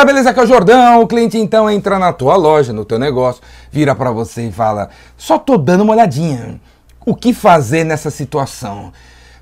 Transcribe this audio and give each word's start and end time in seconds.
galera, 0.00 0.04
beleza? 0.04 0.30
Aqui 0.30 0.40
é 0.40 0.42
o 0.42 0.46
Jordão. 0.46 1.02
O 1.02 1.06
cliente 1.06 1.38
então 1.38 1.70
entra 1.70 1.98
na 1.98 2.12
tua 2.12 2.36
loja, 2.36 2.72
no 2.72 2.84
teu 2.84 2.98
negócio, 2.98 3.42
vira 3.70 3.94
para 3.94 4.10
você 4.10 4.48
e 4.48 4.52
fala: 4.52 4.90
"Só 5.16 5.38
tô 5.38 5.56
dando 5.56 5.82
uma 5.82 5.92
olhadinha. 5.92 6.60
O 7.04 7.14
que 7.14 7.32
fazer 7.32 7.84
nessa 7.84 8.10
situação?" 8.10 8.92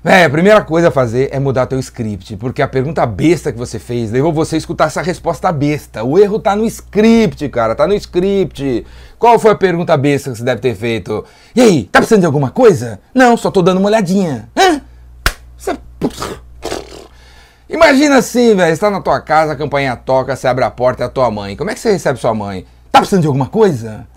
É, 0.03 0.23
a 0.23 0.29
primeira 0.29 0.61
coisa 0.61 0.87
a 0.87 0.91
fazer 0.91 1.27
é 1.31 1.39
mudar 1.39 1.65
teu 1.65 1.77
script, 1.77 2.37
porque 2.37 2.61
a 2.61 2.67
pergunta 2.69 3.05
besta 3.05 3.51
que 3.51 3.57
você 3.57 3.77
fez 3.77 4.11
levou 4.11 4.31
você 4.31 4.55
a 4.55 4.57
escutar 4.57 4.85
essa 4.85 5.01
resposta 5.01 5.51
besta. 5.51 6.05
O 6.05 6.17
erro 6.17 6.39
tá 6.39 6.55
no 6.55 6.65
script, 6.65 7.49
cara, 7.49 7.75
tá 7.75 7.85
no 7.85 7.93
script. 7.93 8.85
Qual 9.17 9.37
foi 9.37 9.51
a 9.51 9.55
pergunta 9.55 9.97
besta 9.97 10.31
que 10.31 10.37
você 10.37 10.43
deve 10.43 10.61
ter 10.61 10.73
feito? 10.73 11.25
E 11.53 11.59
aí, 11.59 11.83
tá 11.83 11.99
precisando 11.99 12.21
de 12.21 12.25
alguma 12.25 12.49
coisa? 12.49 12.99
Não, 13.13 13.35
só 13.35 13.51
tô 13.51 13.61
dando 13.61 13.79
uma 13.79 13.87
olhadinha. 13.87 14.49
Hã? 14.57 14.81
Você... 15.57 15.77
Imagina 17.69 18.17
assim, 18.17 18.55
velho, 18.55 18.73
está 18.73 18.89
na 18.89 18.99
tua 18.99 19.21
casa, 19.21 19.53
a 19.53 19.55
campanha 19.55 19.95
toca, 19.95 20.35
você 20.35 20.47
abre 20.47 20.65
a 20.65 20.71
porta, 20.71 21.03
é 21.03 21.05
a 21.05 21.09
tua 21.09 21.29
mãe. 21.29 21.55
Como 21.55 21.69
é 21.69 21.75
que 21.75 21.79
você 21.79 21.91
recebe 21.91 22.17
sua 22.17 22.33
mãe? 22.33 22.65
Tá 22.91 22.97
precisando 22.97 23.21
de 23.21 23.27
alguma 23.27 23.45
coisa? 23.45 24.07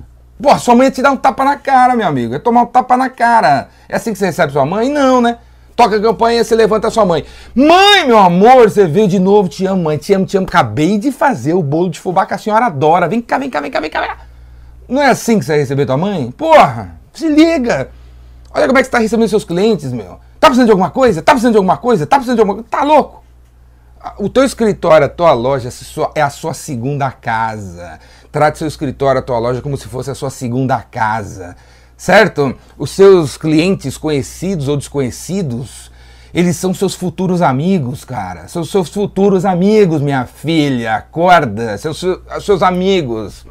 Pô, 0.43 0.59
sua 0.59 0.75
mãe 0.75 0.87
ia 0.87 0.91
te 0.91 1.03
dar 1.03 1.11
um 1.11 1.17
tapa 1.19 1.45
na 1.45 1.57
cara, 1.57 1.95
meu 1.95 2.07
amigo. 2.07 2.35
É 2.35 2.39
tomar 2.39 2.62
um 2.62 2.67
tapa 2.67 2.97
na 2.97 3.11
cara. 3.11 3.69
É 3.91 3.97
assim 3.97 4.15
que 4.15 4.19
você 4.19 4.25
recebe 4.25 4.55
sua 4.55 4.65
mãe? 4.65 4.89
Não, 4.89 5.21
né? 5.21 5.37
Toca 5.77 5.97
a 5.97 6.01
campanha, 6.01 6.43
você 6.43 6.55
levanta 6.55 6.89
a 6.89 6.91
sua 6.91 7.05
mãe. 7.05 7.27
Mãe, 7.55 8.07
meu 8.07 8.17
amor, 8.17 8.71
você 8.71 8.87
veio 8.87 9.07
de 9.07 9.19
novo, 9.19 9.51
te 9.51 9.67
amo, 9.67 9.83
mãe, 9.83 9.98
te 9.98 10.15
amo, 10.15 10.25
te 10.25 10.39
amo. 10.39 10.47
Acabei 10.48 10.97
de 10.97 11.12
fazer 11.12 11.53
o 11.53 11.62
bolo 11.62 11.91
de 11.91 12.01
fubá 12.01 12.25
que 12.25 12.33
a 12.33 12.39
senhora 12.39 12.67
adora. 12.67 13.07
Vem 13.07 13.21
cá, 13.21 13.37
vem 13.37 13.51
cá, 13.51 13.61
vem 13.61 13.71
cá, 13.71 13.81
vem 13.81 13.91
cá. 13.91 14.19
Não 14.89 15.03
é 15.03 15.11
assim 15.11 15.39
que 15.39 15.45
você 15.45 15.53
vai 15.53 15.61
receber 15.61 15.84
tua 15.84 15.98
mãe? 15.98 16.31
Porra, 16.31 16.95
se 17.12 17.29
liga. 17.29 17.91
Olha 18.55 18.67
como 18.67 18.79
é 18.79 18.81
que 18.81 18.87
você 18.87 18.89
está 18.89 18.98
recebendo 18.98 19.29
seus 19.29 19.45
clientes, 19.45 19.93
meu. 19.93 20.19
Tá 20.41 20.48
precisando 20.48 20.67
de 20.67 20.73
alguma 20.73 20.91
coisa? 20.91 21.21
Tá 21.21 21.33
precisando 21.33 21.53
de 21.53 21.59
alguma 21.59 21.77
coisa? 21.77 22.07
Tá 22.07 22.17
precisando 22.17 22.37
de 22.37 22.41
alguma 22.41 22.55
coisa? 22.55 22.69
Tá 22.71 22.83
louco? 22.83 23.22
O 24.19 24.29
teu 24.29 24.45
escritório, 24.45 25.06
a 25.06 25.09
tua 25.09 25.33
loja 25.33 25.69
é 26.15 26.23
a 26.23 26.30
sua 26.30 26.55
segunda 26.55 27.11
casa. 27.11 27.98
Trate 28.30 28.59
seu 28.59 28.66
escritório, 28.66 29.20
a 29.20 29.23
tua 29.23 29.38
loja 29.38 29.62
como 29.62 29.77
se 29.77 29.86
fosse 29.89 30.11
a 30.11 30.14
sua 30.14 30.31
segunda 30.31 30.81
casa 30.81 31.56
certo? 32.03 32.56
Os 32.77 32.91
seus 32.91 33.36
clientes 33.36 33.97
conhecidos 33.97 34.67
ou 34.67 34.77
desconhecidos, 34.77 35.89
eles 36.34 36.56
são 36.56 36.75
seus 36.75 36.97
futuros 36.97 37.41
amigos, 37.41 38.05
cara. 38.05 38.48
São 38.48 38.64
seus 38.64 38.89
futuros 38.89 39.44
amigos, 39.44 40.03
minha 40.03 40.27
filha. 40.27 40.97
Acorda, 40.97 41.78
seus, 41.78 42.05
seus 42.41 42.61
amigos. 42.61 43.47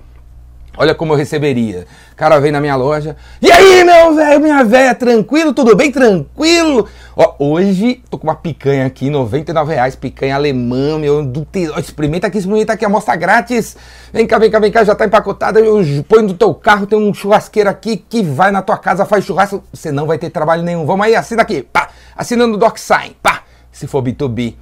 Olha 0.78 0.96
como 0.96 1.12
eu 1.12 1.18
receberia. 1.18 1.86
O 2.14 2.16
cara 2.16 2.40
vem 2.40 2.52
na 2.52 2.62
minha 2.62 2.76
loja. 2.76 3.18
E 3.42 3.52
aí, 3.52 3.84
meu 3.84 4.16
velho, 4.16 4.40
minha 4.40 4.64
velha, 4.64 4.96
tranquilo? 4.96 5.54
Tudo 5.54 5.76
bem? 5.76 5.92
Tranquilo? 5.92 6.88
Ó, 7.16 7.36
hoje 7.40 8.02
tô 8.10 8.18
com 8.18 8.26
uma 8.26 8.36
picanha 8.36 8.86
aqui, 8.86 9.10
99 9.10 9.74
reais, 9.74 9.98
picanha 9.98 10.36
alemã, 10.36 10.98
meu. 10.98 11.26
Do 11.26 11.44
te... 11.44 11.70
Ó, 11.70 11.78
experimenta 11.78 12.28
aqui, 12.28 12.38
experimenta 12.38 12.72
aqui, 12.72 12.86
amostra 12.86 13.18
grátis. 13.18 13.76
Vem 14.14 14.26
cá, 14.26 14.38
vem 14.38 14.50
cá, 14.50 14.60
vem 14.60 14.72
cá, 14.72 14.84
já 14.86 14.96
tá 14.96 15.06
empacotada. 15.06 15.60
Eu 15.60 15.84
põe 16.08 16.22
no 16.22 16.34
teu 16.34 16.54
carro, 16.54 16.88
tem 16.88 16.98
um 16.98 17.14
churrasqueiro 17.14 17.70
aqui 17.70 17.98
que 17.98 18.24
vai 18.24 18.50
na 18.50 18.62
tua 18.62 18.78
casa, 18.78 19.06
faz 19.06 19.26
churrasco. 19.26 19.62
Você 19.74 19.92
não 19.92 20.08
vai 20.08 20.18
ter 20.18 20.30
trabalho 20.30 20.64
nenhum. 20.64 20.86
Vamos 20.86 21.06
aí, 21.06 21.16
assina 21.16 21.42
aqui, 21.42 21.64
pá. 21.64 21.90
Assinando 22.16 22.54
o 22.56 22.58
DocSign, 22.58 23.16
pá. 23.22 23.44
Se 23.74 23.88
for 23.88 24.02
B2B. 24.02 24.56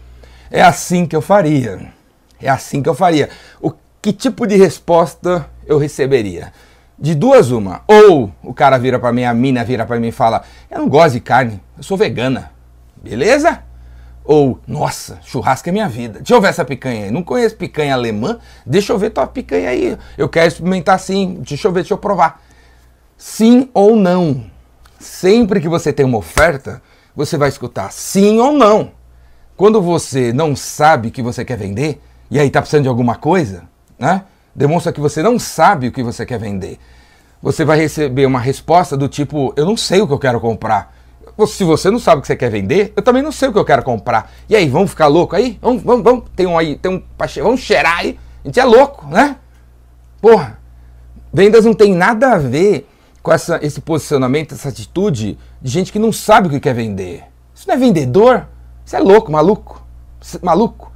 É 0.49 0.63
assim 0.63 1.05
que 1.05 1.15
eu 1.15 1.21
faria. 1.21 1.93
É 2.41 2.49
assim 2.49 2.81
que 2.81 2.89
eu 2.89 2.95
faria. 2.95 3.29
O 3.61 3.71
que 4.01 4.11
tipo 4.11 4.47
de 4.47 4.55
resposta 4.55 5.45
eu 5.69 5.77
receberia? 5.77 6.51
De 6.97 7.15
duas 7.15 7.51
uma, 7.51 7.81
ou 7.87 8.29
o 8.43 8.53
cara 8.53 8.77
vira 8.77 8.99
para 8.99 9.13
mim, 9.13 9.23
a 9.23 9.33
mina 9.33 9.63
vira 9.63 9.85
para 9.85 9.99
mim 9.99 10.07
e 10.07 10.11
fala: 10.11 10.43
"Eu 10.69 10.79
não 10.79 10.89
gosto 10.89 11.13
de 11.13 11.21
carne, 11.21 11.61
eu 11.77 11.83
sou 11.83 11.95
vegana". 11.95 12.51
Beleza? 13.01 13.63
Ou, 14.25 14.59
nossa, 14.67 15.19
churrasco 15.23 15.69
é 15.69 15.71
minha 15.71 15.87
vida. 15.87 16.19
Deixa 16.19 16.35
eu 16.35 16.41
ver 16.41 16.49
essa 16.49 16.65
picanha 16.65 17.05
aí. 17.05 17.11
Não 17.11 17.23
conheço 17.23 17.55
picanha 17.55 17.93
alemã? 17.93 18.37
Deixa 18.65 18.91
eu 18.91 18.97
ver 18.97 19.09
tua 19.11 19.25
picanha 19.25 19.69
aí. 19.69 19.97
Eu 20.17 20.27
quero 20.27 20.47
experimentar 20.47 20.99
sim. 20.99 21.41
Deixa 21.47 21.67
eu 21.67 21.71
ver, 21.71 21.81
deixa 21.81 21.93
eu 21.93 21.97
provar. 21.97 22.41
Sim 23.17 23.69
ou 23.73 23.95
não. 23.95 24.43
Sempre 24.99 25.61
que 25.61 25.69
você 25.69 25.91
tem 25.93 26.05
uma 26.05 26.17
oferta, 26.17 26.81
você 27.15 27.37
vai 27.37 27.49
escutar 27.49 27.91
sim 27.91 28.37
ou 28.37 28.51
não. 28.51 28.91
Quando 29.55 29.81
você 29.81 30.31
não 30.31 30.55
sabe 30.55 31.09
que 31.09 31.23
você 31.23 31.43
quer 31.43 31.57
vender, 31.57 32.01
e 32.29 32.39
aí 32.39 32.49
tá 32.49 32.61
precisando 32.61 32.83
de 32.83 32.89
alguma 32.89 33.15
coisa, 33.15 33.63
né? 33.97 34.25
Demonstra 34.59 34.91
que 34.91 34.99
você 34.99 35.23
não 35.23 35.39
sabe 35.39 35.87
o 35.87 35.91
que 35.93 36.03
você 36.03 36.25
quer 36.25 36.37
vender. 36.37 36.77
Você 37.41 37.63
vai 37.63 37.77
receber 37.77 38.25
uma 38.25 38.41
resposta 38.41 38.97
do 38.97 39.07
tipo: 39.07 39.53
Eu 39.55 39.65
não 39.65 39.77
sei 39.77 40.01
o 40.01 40.07
que 40.07 40.11
eu 40.11 40.19
quero 40.19 40.41
comprar. 40.41 40.93
Se 41.47 41.63
você 41.63 41.89
não 41.89 41.97
sabe 41.97 42.19
o 42.19 42.21
que 42.21 42.27
você 42.27 42.35
quer 42.35 42.51
vender, 42.51 42.91
eu 42.93 43.01
também 43.01 43.23
não 43.23 43.31
sei 43.31 43.47
o 43.47 43.53
que 43.53 43.57
eu 43.57 43.63
quero 43.63 43.81
comprar. 43.83 44.29
E 44.49 44.57
aí, 44.57 44.67
vamos 44.67 44.89
ficar 44.89 45.07
louco 45.07 45.33
aí? 45.33 45.57
Vamos, 45.61 45.81
vamos, 45.81 46.03
vamos. 46.03 46.25
Tem 46.35 46.45
um 46.45 46.57
aí, 46.57 46.75
tem 46.75 46.91
um. 46.91 47.01
Vamos 47.41 47.61
cheirar 47.61 47.99
aí. 47.99 48.19
A 48.43 48.47
gente 48.49 48.59
é 48.59 48.65
louco, 48.65 49.07
né? 49.07 49.37
Porra. 50.21 50.59
Vendas 51.31 51.63
não 51.63 51.73
tem 51.73 51.95
nada 51.95 52.33
a 52.33 52.37
ver 52.37 52.85
com 53.23 53.31
essa, 53.31 53.65
esse 53.65 53.79
posicionamento, 53.79 54.55
essa 54.55 54.67
atitude 54.67 55.37
de 55.61 55.71
gente 55.71 55.89
que 55.89 55.99
não 55.99 56.11
sabe 56.11 56.49
o 56.49 56.51
que 56.51 56.59
quer 56.59 56.73
vender. 56.73 57.23
Isso 57.55 57.65
não 57.65 57.75
é 57.75 57.77
vendedor? 57.77 58.45
Isso 58.85 58.97
é 58.97 58.99
louco, 58.99 59.31
maluco. 59.31 59.81
Maluco. 60.41 60.91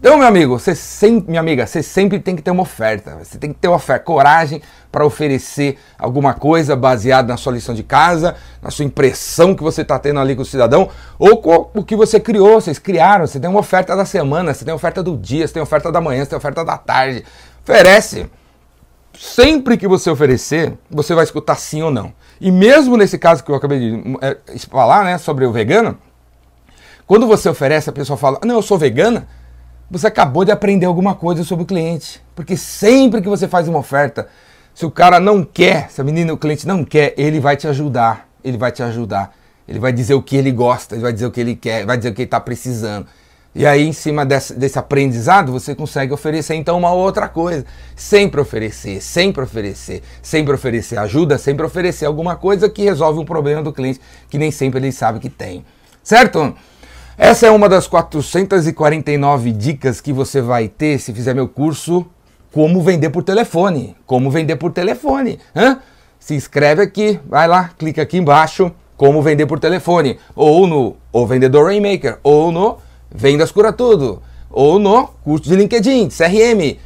Então, 0.00 0.16
meu 0.16 0.28
amigo, 0.28 0.56
você 0.56 0.76
sempre, 0.76 1.28
minha 1.28 1.40
amiga, 1.40 1.66
você 1.66 1.82
sempre 1.82 2.20
tem 2.20 2.36
que 2.36 2.42
ter 2.42 2.52
uma 2.52 2.62
oferta. 2.62 3.16
Você 3.16 3.36
tem 3.36 3.52
que 3.52 3.58
ter 3.58 3.66
uma 3.66 3.78
oferta, 3.78 4.04
coragem 4.04 4.62
para 4.92 5.04
oferecer 5.04 5.76
alguma 5.98 6.34
coisa 6.34 6.76
baseada 6.76 7.26
na 7.26 7.36
sua 7.36 7.52
lição 7.52 7.74
de 7.74 7.82
casa, 7.82 8.36
na 8.62 8.70
sua 8.70 8.84
impressão 8.84 9.56
que 9.56 9.62
você 9.62 9.82
está 9.82 9.98
tendo 9.98 10.20
ali 10.20 10.36
com 10.36 10.42
o 10.42 10.44
cidadão, 10.44 10.88
ou 11.18 11.38
com 11.38 11.70
o 11.74 11.82
que 11.82 11.96
você 11.96 12.20
criou, 12.20 12.60
vocês 12.60 12.78
criaram. 12.78 13.26
Você 13.26 13.40
tem 13.40 13.50
uma 13.50 13.58
oferta 13.58 13.96
da 13.96 14.04
semana, 14.04 14.54
você 14.54 14.64
tem 14.64 14.72
oferta 14.72 15.02
do 15.02 15.16
dia, 15.16 15.44
você 15.48 15.54
tem 15.54 15.62
oferta 15.62 15.90
da 15.90 16.00
manhã, 16.00 16.22
você 16.22 16.30
tem 16.30 16.38
oferta 16.38 16.64
da 16.64 16.78
tarde. 16.78 17.24
Oferece. 17.64 18.30
Sempre 19.18 19.76
que 19.76 19.88
você 19.88 20.08
oferecer, 20.08 20.74
você 20.88 21.12
vai 21.12 21.24
escutar 21.24 21.56
sim 21.56 21.82
ou 21.82 21.90
não. 21.90 22.12
E 22.40 22.52
mesmo 22.52 22.96
nesse 22.96 23.18
caso 23.18 23.42
que 23.42 23.50
eu 23.50 23.56
acabei 23.56 23.80
de 23.80 24.16
é, 24.22 24.38
falar, 24.70 25.02
né, 25.02 25.18
sobre 25.18 25.44
o 25.44 25.50
vegano, 25.50 25.98
quando 27.04 27.26
você 27.26 27.48
oferece, 27.48 27.90
a 27.90 27.92
pessoa 27.92 28.16
fala, 28.16 28.38
não, 28.44 28.54
eu 28.54 28.62
sou 28.62 28.78
vegana, 28.78 29.26
você 29.90 30.06
acabou 30.06 30.44
de 30.44 30.52
aprender 30.52 30.86
alguma 30.86 31.14
coisa 31.14 31.42
sobre 31.44 31.64
o 31.64 31.66
cliente. 31.66 32.22
Porque 32.34 32.56
sempre 32.56 33.22
que 33.22 33.28
você 33.28 33.48
faz 33.48 33.68
uma 33.68 33.78
oferta, 33.78 34.28
se 34.74 34.84
o 34.84 34.90
cara 34.90 35.18
não 35.18 35.42
quer, 35.42 35.90
se 35.90 36.00
a 36.00 36.04
menina, 36.04 36.32
o 36.32 36.38
cliente 36.38 36.66
não 36.66 36.84
quer, 36.84 37.14
ele 37.16 37.40
vai 37.40 37.56
te 37.56 37.66
ajudar. 37.66 38.28
Ele 38.44 38.56
vai 38.56 38.70
te 38.70 38.82
ajudar. 38.82 39.34
Ele 39.66 39.78
vai 39.78 39.92
dizer 39.92 40.14
o 40.14 40.22
que 40.22 40.36
ele 40.36 40.50
gosta, 40.50 40.94
ele 40.94 41.02
vai 41.02 41.12
dizer 41.12 41.26
o 41.26 41.30
que 41.30 41.40
ele 41.40 41.54
quer, 41.54 41.84
vai 41.84 41.96
dizer 41.96 42.10
o 42.10 42.14
que 42.14 42.22
ele 42.22 42.26
está 42.26 42.40
precisando. 42.40 43.06
E 43.54 43.66
aí, 43.66 43.86
em 43.86 43.92
cima 43.92 44.24
desse, 44.24 44.54
desse, 44.54 44.78
aprendizado, 44.78 45.50
você 45.50 45.74
consegue 45.74 46.12
oferecer 46.12 46.54
então 46.54 46.78
uma 46.78 46.92
outra 46.92 47.28
coisa. 47.28 47.66
Sempre 47.96 48.40
oferecer, 48.40 49.02
sempre 49.02 49.42
oferecer, 49.42 50.02
sempre 50.22 50.54
oferecer 50.54 50.98
ajuda, 50.98 51.38
sempre 51.38 51.66
oferecer 51.66 52.06
alguma 52.06 52.36
coisa 52.36 52.68
que 52.68 52.84
resolve 52.84 53.18
um 53.18 53.24
problema 53.24 53.62
do 53.62 53.72
cliente 53.72 54.00
que 54.30 54.38
nem 54.38 54.50
sempre 54.50 54.78
ele 54.78 54.92
sabe 54.92 55.18
que 55.18 55.28
tem. 55.28 55.64
Certo? 56.02 56.54
Essa 57.20 57.48
é 57.48 57.50
uma 57.50 57.68
das 57.68 57.88
449 57.88 59.50
dicas 59.50 60.00
que 60.00 60.12
você 60.12 60.40
vai 60.40 60.68
ter 60.68 61.00
se 61.00 61.12
fizer 61.12 61.34
meu 61.34 61.48
curso 61.48 62.06
Como 62.52 62.80
Vender 62.80 63.10
por 63.10 63.24
Telefone. 63.24 63.96
Como 64.06 64.30
Vender 64.30 64.54
por 64.54 64.70
Telefone. 64.70 65.40
Hã? 65.54 65.80
Se 66.20 66.36
inscreve 66.36 66.80
aqui, 66.80 67.18
vai 67.28 67.48
lá, 67.48 67.70
clica 67.76 68.02
aqui 68.02 68.18
embaixo, 68.18 68.70
Como 68.96 69.20
Vender 69.20 69.46
por 69.46 69.58
Telefone. 69.58 70.16
Ou 70.36 70.64
no 70.68 70.94
O 71.12 71.26
Vendedor 71.26 71.66
Rainmaker, 71.66 72.20
ou 72.22 72.52
no 72.52 72.78
Vendas 73.10 73.50
Cura 73.50 73.72
Tudo, 73.72 74.22
ou 74.48 74.78
no 74.78 75.08
curso 75.24 75.48
de 75.48 75.56
LinkedIn, 75.56 76.10
CRM. 76.10 76.78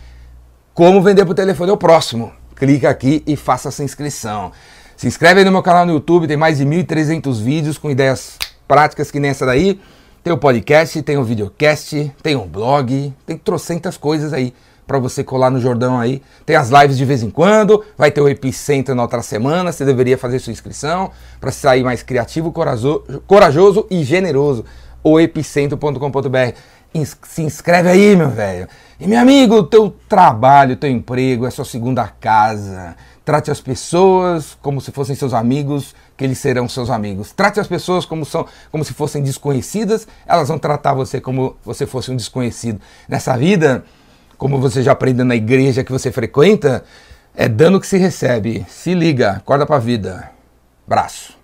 Como 0.73 1.03
Vender 1.03 1.27
por 1.27 1.35
Telefone 1.35 1.69
é 1.69 1.75
o 1.75 1.77
próximo. 1.77 2.33
Clica 2.57 2.89
aqui 2.89 3.23
e 3.27 3.37
faça 3.37 3.69
essa 3.69 3.85
inscrição. 3.85 4.51
Se 4.97 5.07
inscreve 5.07 5.41
aí 5.41 5.45
no 5.45 5.53
meu 5.53 5.63
canal 5.63 5.85
no 5.85 5.93
YouTube, 5.93 6.27
tem 6.27 6.39
mais 6.39 6.57
de 6.57 6.65
1.300 6.65 7.35
vídeos 7.35 7.77
com 7.77 7.91
ideias 7.91 8.39
práticas 8.67 9.11
que 9.11 9.21
nem 9.21 9.31
essa 9.31 9.45
daí. 9.45 9.79
Tem 10.23 10.33
o 10.33 10.39
podcast, 10.39 11.03
tem 11.03 11.17
o 11.19 11.25
videocast, 11.25 12.13
tem 12.23 12.37
o 12.37 12.45
blog, 12.45 13.13
tem 13.27 13.37
trocentas 13.37 13.97
coisas 13.97 14.33
aí 14.33 14.55
para 14.87 14.97
você 15.01 15.25
colar 15.25 15.51
no 15.51 15.59
Jordão 15.59 15.99
aí. 15.99 16.23
Tem 16.47 16.55
as 16.55 16.71
lives 16.71 16.97
de 16.97 17.05
vez 17.05 17.25
em 17.25 17.31
quando, 17.31 17.85
vai 17.99 18.09
ter 18.13 18.21
o 18.21 18.29
Epicentro 18.29 18.95
na 18.95 19.03
outra 19.03 19.21
semana, 19.21 19.73
você 19.73 19.85
deveria 19.85 20.17
fazer 20.17 20.39
sua 20.39 20.53
inscrição 20.53 21.11
para 21.41 21.51
sair 21.51 21.83
mais 21.83 22.05
criativo, 22.05 22.53
corajoso, 22.53 23.87
e 23.91 24.05
generoso. 24.05 24.65
O 25.03 25.19
epicentro.com.br. 25.19 26.57
Se 27.23 27.43
inscreve 27.43 27.89
aí, 27.89 28.15
meu 28.15 28.29
velho. 28.29 28.69
E 29.01 29.09
meu 29.09 29.19
amigo, 29.19 29.65
teu 29.65 29.93
trabalho, 30.09 30.77
teu 30.77 30.89
emprego 30.89 31.47
é 31.47 31.51
sua 31.51 31.65
segunda 31.65 32.07
casa. 32.07 32.95
Trate 33.25 33.51
as 33.51 33.61
pessoas 33.61 34.59
como 34.61 34.81
se 34.81 34.91
fossem 34.91 35.15
seus 35.15 35.33
amigos, 35.33 35.95
que 36.17 36.25
eles 36.25 36.39
serão 36.39 36.69
seus 36.69 36.91
amigos. 36.91 37.33
Trate 37.33 37.61
as 37.61 37.67
pessoas 37.67 38.05
como, 38.05 38.25
são, 38.25 38.47
como 38.71 38.85
se 38.85 38.93
fossem 38.93 39.23
desconhecidas, 39.23 40.09
elas 40.27 40.49
vão 40.49 40.59
tratar 40.59 40.95
você 40.95 41.21
como 41.21 41.57
você 41.65 41.87
fosse 41.87 42.11
um 42.11 42.17
desconhecido. 42.17 42.81
Nessa 43.09 43.37
vida, 43.37 43.85
como 44.37 44.59
você 44.61 44.83
já 44.83 44.93
aprendeu 44.93 45.25
na 45.25 45.37
igreja 45.37 45.85
que 45.85 45.93
você 45.93 46.11
frequenta, 46.11 46.85
é 47.35 47.49
dano 47.49 47.81
que 47.81 47.87
se 47.87 47.97
recebe. 47.97 48.67
Se 48.69 48.93
liga, 48.93 49.33
acorda 49.33 49.65
pra 49.65 49.79
vida. 49.79 50.31
Braço. 50.87 51.42